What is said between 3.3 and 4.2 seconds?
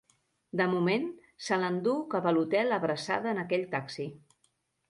en aquell taxi.